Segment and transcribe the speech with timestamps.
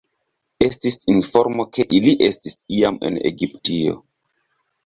[0.67, 3.99] Estis informo, ke ili estis iam en Egiptio.